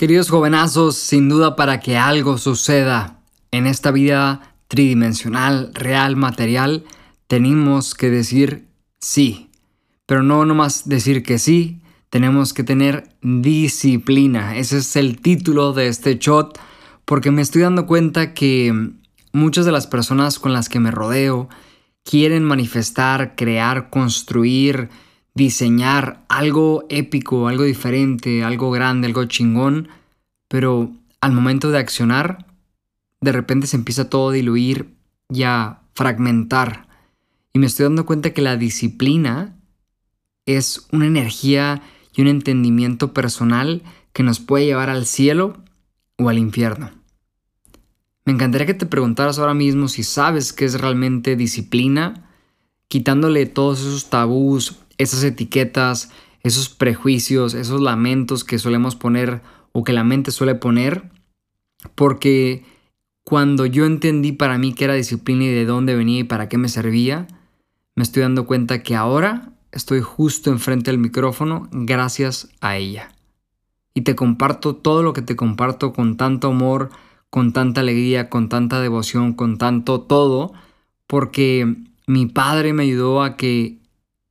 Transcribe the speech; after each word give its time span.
Queridos 0.00 0.30
jovenazos, 0.30 0.96
sin 0.96 1.28
duda 1.28 1.56
para 1.56 1.78
que 1.78 1.98
algo 1.98 2.38
suceda 2.38 3.20
en 3.50 3.66
esta 3.66 3.90
vida 3.90 4.54
tridimensional, 4.66 5.72
real, 5.74 6.16
material, 6.16 6.84
tenemos 7.26 7.94
que 7.94 8.08
decir 8.08 8.66
sí. 8.98 9.50
Pero 10.06 10.22
no 10.22 10.46
nomás 10.46 10.88
decir 10.88 11.22
que 11.22 11.38
sí, 11.38 11.82
tenemos 12.08 12.54
que 12.54 12.64
tener 12.64 13.10
disciplina. 13.20 14.56
Ese 14.56 14.78
es 14.78 14.96
el 14.96 15.20
título 15.20 15.74
de 15.74 15.88
este 15.88 16.16
shot, 16.16 16.58
porque 17.04 17.30
me 17.30 17.42
estoy 17.42 17.60
dando 17.60 17.84
cuenta 17.84 18.32
que 18.32 18.72
muchas 19.34 19.66
de 19.66 19.72
las 19.72 19.86
personas 19.86 20.38
con 20.38 20.54
las 20.54 20.70
que 20.70 20.80
me 20.80 20.90
rodeo 20.90 21.50
quieren 22.04 22.42
manifestar, 22.42 23.34
crear, 23.36 23.90
construir, 23.90 24.88
diseñar 25.40 26.22
algo 26.28 26.84
épico, 26.90 27.48
algo 27.48 27.64
diferente, 27.64 28.44
algo 28.44 28.70
grande, 28.70 29.06
algo 29.06 29.24
chingón, 29.24 29.88
pero 30.48 30.92
al 31.22 31.32
momento 31.32 31.70
de 31.70 31.78
accionar, 31.78 32.46
de 33.22 33.32
repente 33.32 33.66
se 33.66 33.76
empieza 33.76 34.10
todo 34.10 34.28
a 34.28 34.32
diluir 34.34 34.94
y 35.30 35.44
a 35.44 35.80
fragmentar. 35.94 36.88
Y 37.54 37.58
me 37.58 37.66
estoy 37.66 37.84
dando 37.84 38.04
cuenta 38.04 38.34
que 38.34 38.42
la 38.42 38.58
disciplina 38.58 39.56
es 40.44 40.86
una 40.92 41.06
energía 41.06 41.80
y 42.14 42.20
un 42.20 42.28
entendimiento 42.28 43.14
personal 43.14 43.82
que 44.12 44.22
nos 44.22 44.40
puede 44.40 44.66
llevar 44.66 44.90
al 44.90 45.06
cielo 45.06 45.64
o 46.18 46.28
al 46.28 46.36
infierno. 46.36 46.90
Me 48.26 48.34
encantaría 48.34 48.66
que 48.66 48.74
te 48.74 48.84
preguntaras 48.84 49.38
ahora 49.38 49.54
mismo 49.54 49.88
si 49.88 50.02
sabes 50.02 50.52
qué 50.52 50.66
es 50.66 50.78
realmente 50.78 51.34
disciplina, 51.34 52.28
quitándole 52.88 53.46
todos 53.46 53.80
esos 53.80 54.10
tabús, 54.10 54.76
esas 55.00 55.24
etiquetas, 55.24 56.10
esos 56.42 56.68
prejuicios, 56.68 57.54
esos 57.54 57.80
lamentos 57.80 58.44
que 58.44 58.58
solemos 58.58 58.96
poner 58.96 59.40
o 59.72 59.82
que 59.82 59.92
la 59.92 60.04
mente 60.04 60.30
suele 60.30 60.54
poner, 60.54 61.10
porque 61.94 62.64
cuando 63.24 63.64
yo 63.64 63.86
entendí 63.86 64.32
para 64.32 64.58
mí 64.58 64.74
qué 64.74 64.84
era 64.84 64.94
disciplina 64.94 65.44
y 65.44 65.52
de 65.52 65.64
dónde 65.64 65.94
venía 65.94 66.20
y 66.20 66.24
para 66.24 66.48
qué 66.48 66.58
me 66.58 66.68
servía, 66.68 67.28
me 67.94 68.02
estoy 68.02 68.22
dando 68.22 68.46
cuenta 68.46 68.82
que 68.82 68.94
ahora 68.94 69.52
estoy 69.72 70.00
justo 70.00 70.50
enfrente 70.50 70.90
del 70.90 71.00
micrófono 71.00 71.68
gracias 71.72 72.50
a 72.60 72.76
ella. 72.76 73.12
Y 73.94 74.02
te 74.02 74.14
comparto 74.14 74.76
todo 74.76 75.02
lo 75.02 75.12
que 75.12 75.22
te 75.22 75.36
comparto 75.36 75.92
con 75.92 76.16
tanto 76.16 76.48
amor, 76.48 76.90
con 77.30 77.52
tanta 77.52 77.80
alegría, 77.80 78.28
con 78.28 78.48
tanta 78.48 78.80
devoción, 78.80 79.32
con 79.32 79.56
tanto 79.56 80.02
todo, 80.02 80.52
porque 81.06 81.76
mi 82.06 82.26
padre 82.26 82.72
me 82.72 82.82
ayudó 82.82 83.22
a 83.22 83.36
que 83.36 83.79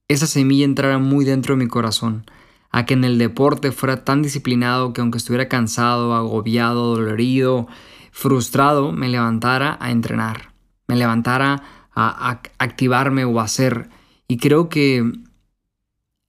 esa 0.10 0.28
semilla 0.28 0.66
entrara 0.66 0.98
muy 0.98 1.24
dentro 1.24 1.56
de 1.56 1.64
mi 1.64 1.70
corazón, 1.70 2.26
a 2.72 2.86
que 2.86 2.96
en 2.96 3.04
el 3.04 3.18
deporte 3.18 3.72
fuera 3.72 4.04
tan 4.04 4.22
disciplinado 4.22 4.92
que 4.92 5.02
aunque 5.02 5.20
estuviera 5.20 5.48
cansado, 5.48 6.14
agobiado, 6.14 6.96
dolorido, 6.96 7.68
frustrado, 8.12 8.92
me 8.92 9.08
levantara 9.08 9.78
a 9.80 9.92
entrenar, 9.92 10.52
me 10.88 10.96
levantara 10.96 11.64
a, 11.96 12.42
activarme 12.58 13.24
o 13.24 13.40
a 13.40 13.44
hacer. 13.44 13.90
Y 14.28 14.38
creo 14.38 14.68
que 14.68 15.12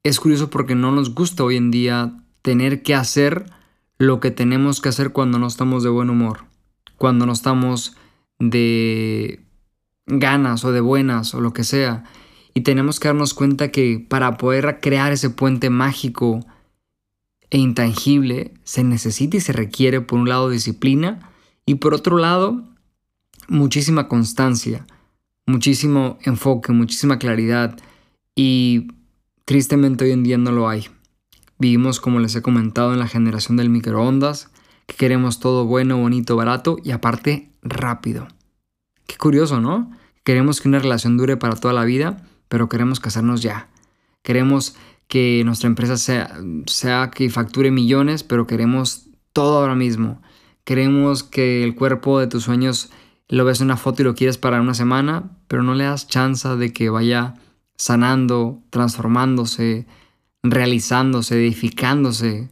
es 0.02 0.20
curioso 0.20 0.50
porque 0.50 0.74
no 0.74 0.92
nos 0.92 1.14
gusta 1.14 1.44
hoy 1.44 1.56
en 1.56 1.70
día 1.70 2.12
tener 2.42 2.82
que 2.82 2.94
hacer 2.94 3.46
lo 3.98 4.20
que 4.20 4.30
tenemos 4.30 4.80
que 4.80 4.88
hacer 4.90 5.12
cuando 5.12 5.38
no 5.38 5.46
estamos 5.46 5.82
de 5.82 5.90
buen 5.90 6.10
humor, 6.10 6.44
cuando 6.96 7.26
no 7.26 7.32
estamos 7.32 7.96
de 8.38 9.40
ganas 10.06 10.64
o 10.64 10.72
de 10.72 10.80
buenas 10.80 11.34
o 11.34 11.40
lo 11.40 11.52
que 11.52 11.64
sea. 11.64 12.04
Y 12.54 12.62
tenemos 12.62 12.98
que 12.98 13.08
darnos 13.08 13.34
cuenta 13.34 13.70
que 13.70 14.04
para 14.08 14.36
poder 14.36 14.80
crear 14.80 15.12
ese 15.12 15.30
puente 15.30 15.70
mágico 15.70 16.40
e 17.50 17.58
intangible 17.58 18.54
se 18.64 18.84
necesita 18.84 19.36
y 19.36 19.40
se 19.40 19.52
requiere 19.52 20.00
por 20.00 20.18
un 20.18 20.28
lado 20.28 20.50
disciplina 20.50 21.30
y 21.66 21.76
por 21.76 21.94
otro 21.94 22.16
lado 22.18 22.64
muchísima 23.48 24.08
constancia, 24.08 24.86
muchísimo 25.46 26.18
enfoque, 26.22 26.72
muchísima 26.72 27.18
claridad 27.18 27.78
y 28.34 28.88
tristemente 29.44 30.04
hoy 30.04 30.12
en 30.12 30.22
día 30.22 30.38
no 30.38 30.52
lo 30.52 30.68
hay. 30.68 30.88
Vivimos 31.58 32.00
como 32.00 32.20
les 32.20 32.34
he 32.36 32.42
comentado 32.42 32.92
en 32.92 33.00
la 33.00 33.08
generación 33.08 33.56
del 33.56 33.68
microondas, 33.68 34.50
que 34.86 34.96
queremos 34.96 35.40
todo 35.40 35.66
bueno, 35.66 35.98
bonito, 35.98 36.36
barato 36.36 36.78
y 36.82 36.92
aparte 36.92 37.50
rápido. 37.62 38.28
Qué 39.06 39.16
curioso, 39.16 39.60
¿no? 39.60 39.90
Queremos 40.24 40.60
que 40.60 40.68
una 40.68 40.78
relación 40.78 41.16
dure 41.16 41.36
para 41.36 41.56
toda 41.56 41.74
la 41.74 41.84
vida 41.84 42.24
pero 42.50 42.68
queremos 42.68 42.98
casarnos 42.98 43.42
ya. 43.42 43.68
Queremos 44.22 44.74
que 45.06 45.42
nuestra 45.44 45.68
empresa 45.68 45.96
sea, 45.96 46.36
sea 46.66 47.10
que 47.14 47.30
facture 47.30 47.70
millones, 47.70 48.24
pero 48.24 48.48
queremos 48.48 49.06
todo 49.32 49.60
ahora 49.60 49.76
mismo. 49.76 50.20
Queremos 50.64 51.22
que 51.22 51.62
el 51.62 51.76
cuerpo 51.76 52.18
de 52.18 52.26
tus 52.26 52.42
sueños 52.42 52.90
lo 53.28 53.44
ves 53.44 53.60
en 53.60 53.66
una 53.66 53.76
foto 53.76 54.02
y 54.02 54.04
lo 54.04 54.16
quieres 54.16 54.36
para 54.36 54.60
una 54.60 54.74
semana, 54.74 55.30
pero 55.46 55.62
no 55.62 55.74
le 55.74 55.84
das 55.84 56.08
chance 56.08 56.48
de 56.48 56.72
que 56.72 56.90
vaya 56.90 57.36
sanando, 57.76 58.60
transformándose, 58.70 59.86
realizándose, 60.42 61.36
edificándose 61.36 62.48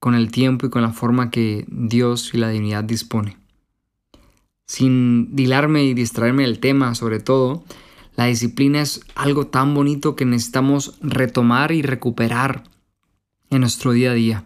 con 0.00 0.16
el 0.16 0.32
tiempo 0.32 0.66
y 0.66 0.70
con 0.70 0.82
la 0.82 0.90
forma 0.90 1.30
que 1.30 1.66
Dios 1.68 2.34
y 2.34 2.38
la 2.38 2.48
divinidad 2.48 2.82
dispone. 2.82 3.36
Sin 4.66 5.36
dilarme 5.36 5.84
y 5.84 5.94
distraerme 5.94 6.42
del 6.42 6.58
tema, 6.58 6.96
sobre 6.96 7.20
todo, 7.20 7.64
la 8.16 8.26
disciplina 8.26 8.82
es 8.82 9.00
algo 9.14 9.46
tan 9.46 9.74
bonito 9.74 10.16
que 10.16 10.24
necesitamos 10.24 10.98
retomar 11.00 11.72
y 11.72 11.82
recuperar 11.82 12.64
en 13.50 13.60
nuestro 13.60 13.92
día 13.92 14.10
a 14.10 14.14
día. 14.14 14.44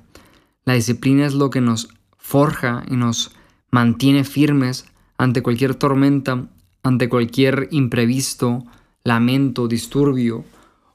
La 0.64 0.74
disciplina 0.74 1.26
es 1.26 1.34
lo 1.34 1.50
que 1.50 1.60
nos 1.60 1.88
forja 2.16 2.84
y 2.88 2.96
nos 2.96 3.32
mantiene 3.70 4.24
firmes 4.24 4.86
ante 5.18 5.42
cualquier 5.42 5.74
tormenta, 5.74 6.48
ante 6.82 7.08
cualquier 7.08 7.68
imprevisto, 7.70 8.64
lamento, 9.02 9.68
disturbio 9.68 10.44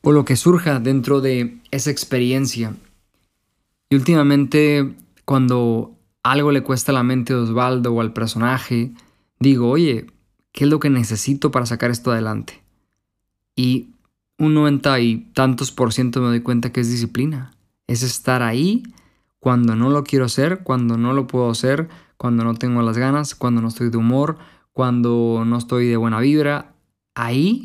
o 0.01 0.11
lo 0.11 0.25
que 0.25 0.35
surja 0.35 0.79
dentro 0.79 1.21
de 1.21 1.59
esa 1.71 1.91
experiencia. 1.91 2.73
Y 3.89 3.95
últimamente 3.95 4.95
cuando 5.25 5.95
algo 6.23 6.51
le 6.51 6.63
cuesta 6.63 6.91
a 6.91 6.95
la 6.95 7.03
mente 7.03 7.33
de 7.33 7.41
Osvaldo 7.41 7.93
o 7.93 8.01
al 8.01 8.13
personaje, 8.13 8.91
digo, 9.39 9.69
oye, 9.69 10.07
¿qué 10.59 10.65
es 10.65 10.69
lo 10.69 10.81
que 10.81 10.89
necesito 10.89 11.51
para 11.51 11.65
sacar 11.65 11.89
esto 11.89 12.11
adelante? 12.11 12.61
Y 13.55 13.91
un 14.37 14.55
90 14.55 14.99
y 14.99 15.17
tantos 15.33 15.71
por 15.71 15.93
ciento 15.93 16.19
me 16.19 16.27
doy 16.27 16.41
cuenta 16.41 16.73
que 16.73 16.81
es 16.81 16.91
disciplina. 16.91 17.53
Es 17.87 18.03
estar 18.03 18.43
ahí 18.43 18.83
cuando 19.39 19.77
no 19.77 19.89
lo 19.89 20.03
quiero 20.03 20.25
hacer, 20.25 20.63
cuando 20.63 20.97
no 20.97 21.13
lo 21.13 21.27
puedo 21.27 21.49
hacer, 21.49 21.87
cuando 22.17 22.43
no 22.43 22.55
tengo 22.55 22.81
las 22.81 22.97
ganas, 22.97 23.35
cuando 23.35 23.61
no 23.61 23.69
estoy 23.69 23.89
de 23.89 23.95
humor, 23.95 24.37
cuando 24.73 25.45
no 25.45 25.57
estoy 25.57 25.87
de 25.87 25.95
buena 25.95 26.19
vibra. 26.19 26.73
Ahí 27.15 27.63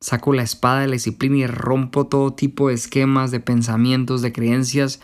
saco 0.00 0.32
la 0.32 0.42
espada 0.42 0.80
de 0.80 0.88
la 0.88 0.94
disciplina 0.94 1.36
y 1.36 1.46
rompo 1.46 2.08
todo 2.08 2.32
tipo 2.32 2.70
de 2.70 2.74
esquemas, 2.74 3.30
de 3.30 3.38
pensamientos, 3.38 4.20
de 4.20 4.32
creencias. 4.32 4.98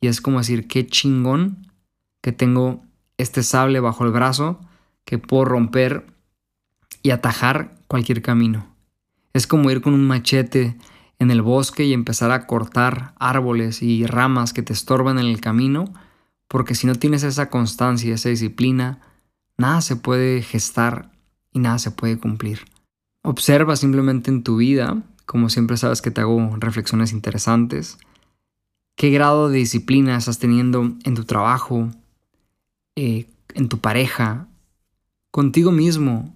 Y 0.00 0.06
es 0.06 0.22
como 0.22 0.38
decir, 0.38 0.68
qué 0.68 0.86
chingón 0.86 1.70
que 2.22 2.32
tengo 2.32 2.82
este 3.18 3.42
sable 3.42 3.78
bajo 3.80 4.06
el 4.06 4.10
brazo 4.12 4.58
que 5.04 5.18
puedo 5.18 5.44
romper 5.44 6.11
y 7.02 7.10
atajar 7.10 7.74
cualquier 7.88 8.22
camino. 8.22 8.66
Es 9.32 9.46
como 9.46 9.70
ir 9.70 9.80
con 9.80 9.94
un 9.94 10.06
machete 10.06 10.76
en 11.18 11.30
el 11.30 11.42
bosque 11.42 11.84
y 11.84 11.92
empezar 11.92 12.30
a 12.30 12.46
cortar 12.46 13.14
árboles 13.18 13.82
y 13.82 14.06
ramas 14.06 14.52
que 14.52 14.62
te 14.62 14.72
estorban 14.72 15.18
en 15.18 15.26
el 15.26 15.40
camino, 15.40 15.92
porque 16.48 16.74
si 16.74 16.86
no 16.86 16.94
tienes 16.94 17.22
esa 17.22 17.48
constancia, 17.48 18.10
y 18.10 18.12
esa 18.12 18.28
disciplina, 18.28 19.00
nada 19.56 19.80
se 19.80 19.96
puede 19.96 20.42
gestar 20.42 21.12
y 21.52 21.60
nada 21.60 21.78
se 21.78 21.90
puede 21.90 22.18
cumplir. 22.18 22.60
Observa 23.22 23.76
simplemente 23.76 24.30
en 24.30 24.42
tu 24.42 24.56
vida, 24.56 25.02
como 25.26 25.48
siempre 25.48 25.76
sabes 25.76 26.02
que 26.02 26.10
te 26.10 26.20
hago 26.20 26.56
reflexiones 26.58 27.12
interesantes, 27.12 27.98
qué 28.96 29.10
grado 29.10 29.48
de 29.48 29.58
disciplina 29.58 30.16
estás 30.16 30.38
teniendo 30.38 30.92
en 31.04 31.14
tu 31.14 31.24
trabajo, 31.24 31.88
eh, 32.96 33.30
en 33.54 33.68
tu 33.68 33.78
pareja, 33.78 34.48
contigo 35.30 35.70
mismo, 35.70 36.34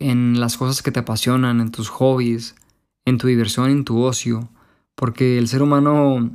en 0.00 0.40
las 0.40 0.56
cosas 0.56 0.82
que 0.82 0.90
te 0.90 1.00
apasionan, 1.00 1.60
en 1.60 1.70
tus 1.70 1.88
hobbies, 1.88 2.56
en 3.04 3.18
tu 3.18 3.28
diversión, 3.28 3.70
en 3.70 3.84
tu 3.84 4.02
ocio, 4.02 4.48
porque 4.96 5.38
el 5.38 5.46
ser 5.46 5.62
humano 5.62 6.30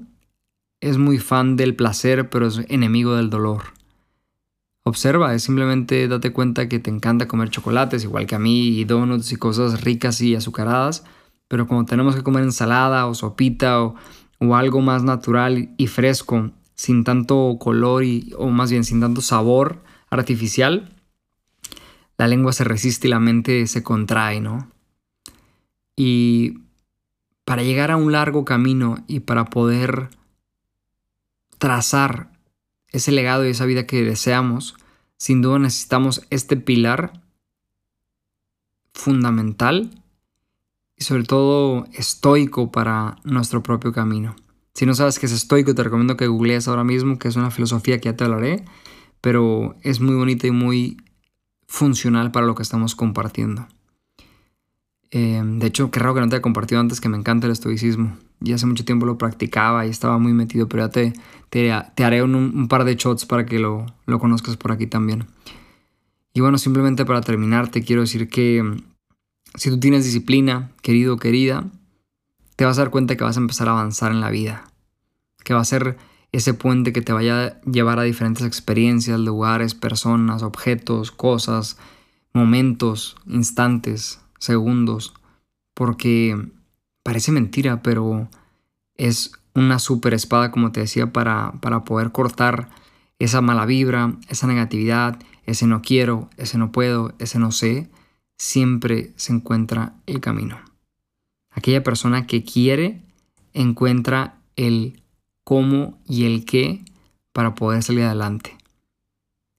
es 0.80 0.98
muy 0.98 1.18
fan 1.18 1.58
del 1.58 1.76
placer, 1.76 2.30
pero 2.30 2.48
es 2.48 2.62
enemigo 2.70 3.16
del 3.16 3.30
dolor. 3.30 3.64
Observa, 4.84 5.34
es 5.34 5.44
simplemente 5.44 6.08
date 6.08 6.32
cuenta 6.32 6.70
que 6.70 6.80
te 6.80 6.92
encanta 6.92 7.28
comer 7.28 7.50
chocolates, 7.50 8.04
igual 8.04 8.28
que 8.28 8.36
a 8.36 8.40
mí, 8.40 8.68
y 8.68 8.86
donuts 8.86 9.32
y 9.32 9.36
cosas 9.36 9.84
ricas 9.84 10.22
y 10.22 10.36
azucaradas, 10.36 11.04
pero 11.48 11.68
cuando 11.68 11.86
tenemos 11.86 12.16
que 12.16 12.24
comer 12.24 12.44
ensalada 12.44 13.08
o 13.08 13.16
sopita 13.16 13.82
o, 13.82 13.96
o 14.40 14.56
algo 14.56 14.82
más 14.82 15.04
natural 15.04 15.74
y 15.78 15.88
fresco, 15.88 16.52
sin 16.76 17.04
tanto 17.04 17.58
color 17.60 18.04
y, 18.04 18.32
o 18.38 18.50
más 18.50 18.70
bien 18.70 18.84
sin 18.84 19.02
tanto 19.02 19.22
sabor 19.22 19.82
artificial, 20.10 20.95
la 22.18 22.28
lengua 22.28 22.54
se 22.54 22.64
resiste 22.64 23.08
y 23.08 23.12
la 23.12 23.20
mente 23.20 23.68
se 23.68 23.84
contrae, 23.84 24.40
¿no? 24.42 24.72
Y 25.96 26.60
para 27.44 27.64
llegar 27.64 27.92
a 27.92 27.98
un 27.98 28.12
largo 28.12 28.46
camino 28.46 29.04
y 29.08 29.22
para 29.22 29.46
poder 29.46 30.10
trazar 31.58 32.32
ese 32.90 33.12
legado 33.12 33.46
y 33.46 33.50
esa 33.50 33.66
vida 33.66 33.86
que 33.86 34.04
deseamos, 34.04 34.76
sin 35.18 35.42
duda 35.42 35.60
necesitamos 35.60 36.26
este 36.30 36.58
pilar 36.58 37.22
fundamental 38.94 39.92
y 40.98 41.04
sobre 41.04 41.24
todo 41.24 41.86
estoico 41.94 42.72
para 42.72 43.18
nuestro 43.24 43.62
propio 43.62 43.92
camino. 43.92 44.36
Si 44.74 44.86
no 44.86 44.94
sabes 44.94 45.20
qué 45.20 45.26
es 45.26 45.32
estoico, 45.32 45.76
te 45.76 45.84
recomiendo 45.84 46.18
que 46.18 46.28
googlees 46.28 46.68
ahora 46.68 46.84
mismo, 46.84 47.18
que 47.18 47.28
es 47.28 47.36
una 47.36 47.52
filosofía 47.52 48.00
que 48.00 48.10
ya 48.10 48.18
te 48.18 48.24
hablaré, 48.24 48.66
pero 49.22 49.76
es 49.82 50.00
muy 50.00 50.16
bonita 50.16 50.48
y 50.48 50.52
muy 50.52 50.98
funcional 51.68 52.32
para 52.32 52.46
lo 52.46 52.56
que 52.56 52.64
estamos 52.64 52.96
compartiendo. 52.96 53.68
Eh, 55.12 55.42
de 55.44 55.68
hecho, 55.68 55.92
qué 55.92 56.00
raro 56.00 56.16
que 56.16 56.22
no 56.22 56.30
te 56.30 56.36
haya 56.36 56.42
compartido 56.42 56.82
antes 56.82 57.00
que 57.00 57.10
me 57.10 57.18
encanta 57.18 57.48
el 57.48 57.54
estoicismo. 57.54 58.18
Ya 58.42 58.56
hace 58.56 58.66
mucho 58.66 58.86
tiempo 58.86 59.06
lo 59.06 59.18
practicaba 59.18 59.86
y 59.86 59.90
estaba 59.90 60.18
muy 60.18 60.34
metido, 60.34 60.68
pero 60.68 60.86
ya 60.86 60.90
te, 60.90 61.14
te, 61.50 61.72
haré 62.04 62.22
un, 62.22 62.68
par 62.68 62.84
de 62.84 62.96
shots 62.96 63.26
para 63.26 63.46
que 63.46 63.60
lo, 63.60 63.86
lo 64.06 64.20
conozcas 64.20 64.58
por 64.58 64.72
aquí 64.72 64.88
también. 64.88 65.26
Y 66.34 66.42
bueno, 66.42 66.58
simplemente 66.58 67.06
para 67.06 67.22
terminar, 67.22 67.70
te 67.70 67.82
quiero 67.82 68.02
decir 68.02 68.28
que 68.28 68.62
mm, 68.62 68.82
si 69.56 69.70
tú 69.70 69.80
tienes 69.80 70.04
disciplina, 70.04 70.72
querido 70.82 71.14
o 71.14 71.18
querida, 71.18 71.66
te 72.58 72.66
vas 72.66 72.78
a 72.78 72.82
dar 72.82 72.92
cuenta 72.92 73.16
que 73.16 73.24
vas 73.24 73.38
a 73.38 73.40
empezar 73.40 73.70
a 73.70 73.72
avanzar 73.72 74.12
en 74.12 74.20
la 74.20 74.30
vida. 74.30 74.66
Que 75.44 75.54
va 75.54 75.62
a 75.62 75.66
ser 75.66 75.98
ese 76.36 76.54
puente 76.54 76.92
que 76.92 77.02
te 77.02 77.14
vaya 77.14 77.46
a 77.46 77.62
llevar 77.62 77.98
a 77.98 78.04
diferentes 78.04 78.46
experiencias, 78.46 79.18
lugares, 79.18 79.74
personas, 79.74 80.44
objetos, 80.44 81.12
cosas, 81.12 81.78
momentos, 82.34 83.16
instantes, 83.26 84.20
segundos. 84.38 85.14
Porque 85.74 86.38
parece 87.04 87.32
mentira, 87.32 87.82
pero 87.82 88.28
es 88.96 89.32
una 89.54 89.80
super 89.80 90.14
espada, 90.14 90.52
como 90.52 90.74
te 90.74 90.82
decía, 90.82 91.14
para, 91.14 91.54
para 91.62 91.86
poder 91.86 92.12
cortar 92.12 92.68
esa 93.18 93.40
mala 93.40 93.66
vibra, 93.66 94.18
esa 94.28 94.46
negatividad, 94.46 95.18
ese 95.46 95.68
no 95.68 95.82
quiero, 95.82 96.30
ese 96.36 96.58
no 96.58 96.74
puedo, 96.74 97.14
ese 97.18 97.40
no 97.40 97.54
sé. 97.54 97.90
Siempre 98.38 99.14
se 99.16 99.32
encuentra 99.32 99.94
el 100.06 100.20
camino. 100.20 100.60
Aquella 101.50 101.82
persona 101.82 102.28
que 102.28 102.44
quiere 102.44 103.02
encuentra 103.54 104.42
el 104.58 105.02
cómo 105.46 105.98
y 106.06 106.26
el 106.26 106.44
qué 106.44 106.84
para 107.32 107.56
poder 107.56 107.82
salir 107.82 108.04
adelante. 108.04 108.58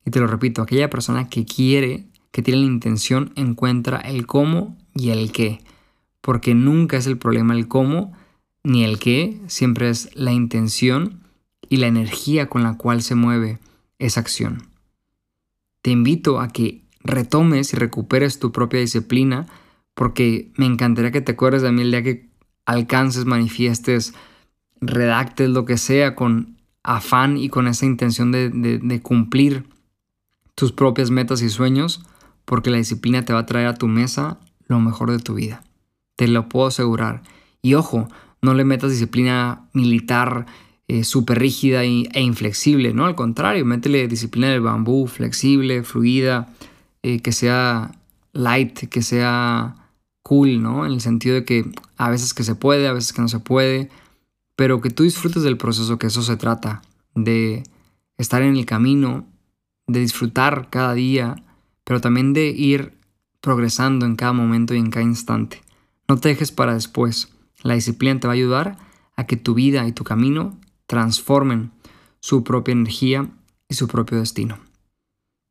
Y 0.04 0.10
te 0.10 0.20
lo 0.20 0.26
repito, 0.26 0.60
aquella 0.60 0.90
persona 0.90 1.30
que 1.30 1.46
quiere, 1.46 2.04
que 2.30 2.42
tiene 2.42 2.60
la 2.60 2.66
intención, 2.66 3.32
encuentra 3.36 3.98
el 3.98 4.26
cómo 4.26 4.76
y 4.94 5.10
el 5.10 5.32
qué. 5.32 5.60
Porque 6.20 6.54
nunca 6.54 6.98
es 6.98 7.06
el 7.06 7.16
problema 7.16 7.54
el 7.54 7.68
cómo 7.68 8.12
ni 8.62 8.84
el 8.84 8.98
qué, 8.98 9.40
siempre 9.46 9.88
es 9.88 10.10
la 10.14 10.32
intención 10.32 11.20
y 11.68 11.76
la 11.76 11.86
energía 11.86 12.48
con 12.48 12.64
la 12.64 12.76
cual 12.76 13.00
se 13.00 13.14
mueve 13.14 13.60
esa 13.98 14.20
acción. 14.20 14.64
Te 15.82 15.92
invito 15.92 16.40
a 16.40 16.48
que 16.48 16.82
retomes 17.04 17.72
y 17.72 17.76
recuperes 17.76 18.40
tu 18.40 18.50
propia 18.50 18.80
disciplina 18.80 19.46
porque 19.94 20.50
me 20.56 20.66
encantaría 20.66 21.12
que 21.12 21.20
te 21.20 21.32
acuerdes 21.32 21.62
de 21.62 21.70
mí 21.70 21.82
el 21.82 21.92
día 21.92 22.02
que 22.02 22.28
alcances, 22.64 23.24
manifiestes, 23.24 24.14
redactes 24.81 25.50
lo 25.50 25.64
que 25.64 25.78
sea 25.78 26.14
con 26.14 26.56
afán 26.82 27.37
y 27.37 27.49
con 27.49 27.67
esa 27.67 27.87
intención 27.87 28.32
de, 28.32 28.50
de 28.50 29.02
cumplir 29.02 29.69
tus 30.55 30.73
propias 30.73 31.11
metas 31.11 31.43
y 31.43 31.50
sueños, 31.50 32.02
porque 32.44 32.70
la 32.70 32.78
disciplina 32.78 33.25
te 33.25 33.32
va 33.32 33.40
a 33.40 33.46
traer 33.46 33.67
a 33.67 33.75
tu 33.75 33.88
mesa 33.88 34.38
lo 34.67 34.81
mejor 34.81 35.11
de 35.11 35.19
tu 35.19 35.34
vida. 35.34 35.62
Te 36.17 36.28
lo 36.28 36.49
puedo 36.49 36.69
asegurar. 36.69 37.23
Y 37.61 37.75
ojo, 37.75 38.08
no 38.43 38.55
le 38.55 38.64
metas 38.64 38.90
disciplina 38.90 39.69
militar 39.73 40.46
eh, 40.88 41.02
súper 41.02 41.40
rígida 41.40 41.82
e 41.82 42.20
inflexible, 42.20 42.94
¿no? 42.94 43.06
Al 43.06 43.17
contrario, 43.17 43.64
métele 43.64 44.06
disciplina 44.06 44.49
del 44.50 44.61
bambú, 44.61 45.08
flexible, 45.08 45.82
fluida, 45.82 46.49
eh, 47.02 47.20
que 47.20 47.32
sea 47.32 47.90
light, 48.32 48.88
que 48.88 49.02
sea 49.02 49.90
cool, 50.23 50.62
¿no? 50.62 50.87
En 50.87 50.93
el 50.93 51.00
sentido 51.00 51.34
de 51.34 51.44
que 51.44 51.70
a 51.96 52.08
veces 52.08 52.34
que 52.34 52.44
se 52.44 52.55
puede, 52.55 52.87
a 52.87 52.93
veces 52.93 53.12
que 53.12 53.20
no 53.20 53.28
se 53.28 53.40
puede, 53.40 53.90
pero 54.56 54.80
que 54.80 54.90
tú 54.90 55.02
disfrutes 55.02 55.42
del 55.42 55.58
proceso, 55.58 55.98
que 55.98 56.08
eso 56.08 56.22
se 56.22 56.36
trata, 56.36 56.82
de 57.14 57.62
estar 58.16 58.42
en 58.42 58.56
el 58.56 58.66
camino, 58.66 59.26
de 59.86 60.00
disfrutar 60.00 60.68
cada 60.70 60.94
día, 60.94 61.36
pero 61.84 62.00
también 62.00 62.32
de 62.32 62.48
ir 62.48 62.98
progresando 63.40 64.06
en 64.06 64.16
cada 64.16 64.32
momento 64.32 64.74
y 64.74 64.78
en 64.78 64.90
cada 64.90 65.04
instante. 65.04 65.62
No 66.08 66.16
te 66.16 66.30
dejes 66.30 66.50
para 66.50 66.74
después. 66.74 67.32
La 67.62 67.74
disciplina 67.74 68.18
te 68.18 68.26
va 68.26 68.32
a 68.32 68.34
ayudar 68.34 68.78
a 69.14 69.26
que 69.26 69.36
tu 69.36 69.54
vida 69.54 69.86
y 69.86 69.92
tu 69.92 70.04
camino 70.04 70.58
transformen 70.86 71.70
su 72.20 72.42
propia 72.42 72.72
energía 72.72 73.30
y 73.68 73.74
su 73.74 73.88
propio 73.88 74.18
destino. 74.18 74.58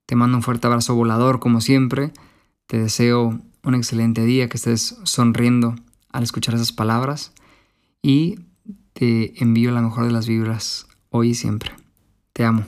Te 0.05 0.15
mando 0.15 0.37
un 0.37 0.43
fuerte 0.43 0.67
abrazo 0.67 0.95
volador 0.95 1.39
como 1.39 1.61
siempre. 1.61 2.11
Te 2.67 2.77
deseo 2.77 3.41
un 3.63 3.75
excelente 3.75 4.23
día, 4.23 4.49
que 4.49 4.57
estés 4.57 4.97
sonriendo 5.03 5.75
al 6.11 6.23
escuchar 6.23 6.55
esas 6.55 6.71
palabras 6.71 7.33
y 8.01 8.39
te 8.95 9.43
envío 9.43 9.71
la 9.71 9.81
mejor 9.81 10.05
de 10.05 10.11
las 10.11 10.25
vibras 10.25 10.87
hoy 11.09 11.31
y 11.31 11.35
siempre. 11.35 11.71
Te 12.31 12.45
amo. 12.45 12.65